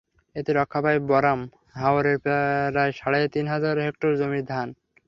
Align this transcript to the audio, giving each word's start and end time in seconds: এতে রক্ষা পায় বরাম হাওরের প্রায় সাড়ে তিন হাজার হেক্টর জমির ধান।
এতে 0.35 0.51
রক্ষা 0.53 0.79
পায় 0.83 0.99
বরাম 1.09 1.39
হাওরের 1.75 2.17
প্রায় 2.23 2.91
সাড়ে 2.99 3.21
তিন 3.33 3.45
হাজার 3.53 3.75
হেক্টর 3.85 4.11
জমির 4.19 4.45
ধান। 4.47 4.67